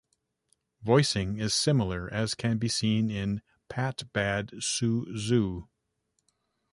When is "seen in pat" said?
2.67-4.11